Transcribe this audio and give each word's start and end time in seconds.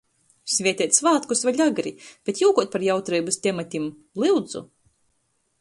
Svieteit 0.53 0.95
svātkus 0.99 1.43
vēļ 1.49 1.61
agri, 1.67 1.93
bet 2.31 2.43
jūkuot 2.45 2.73
par 2.77 2.89
jautreibys 2.89 3.41
tematim- 3.47 3.89
lyudzu!... 4.25 4.65